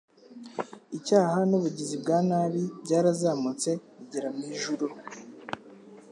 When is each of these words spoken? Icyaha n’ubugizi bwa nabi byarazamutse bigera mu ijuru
Icyaha 0.97 1.37
n’ubugizi 1.49 1.95
bwa 2.01 2.17
nabi 2.29 2.61
byarazamutse 2.83 3.69
bigera 3.97 4.29
mu 4.35 4.43
ijuru 4.53 4.85